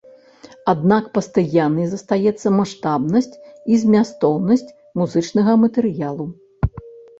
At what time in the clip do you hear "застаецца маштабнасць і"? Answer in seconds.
1.91-3.79